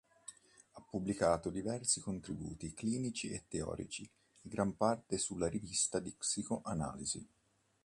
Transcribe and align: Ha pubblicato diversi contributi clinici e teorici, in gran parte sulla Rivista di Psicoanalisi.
Ha 0.71 0.81
pubblicato 0.81 1.51
diversi 1.51 2.01
contributi 2.01 2.73
clinici 2.73 3.29
e 3.29 3.45
teorici, 3.47 4.01
in 4.01 4.49
gran 4.49 4.75
parte 4.75 5.19
sulla 5.19 5.47
Rivista 5.47 5.99
di 5.99 6.11
Psicoanalisi. 6.11 7.29